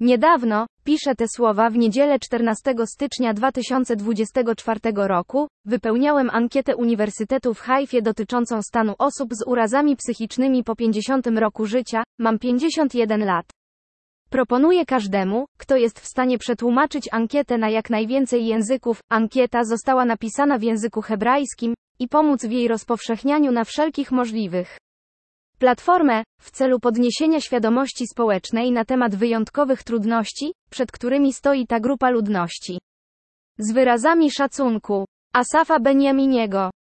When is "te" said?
1.14-1.28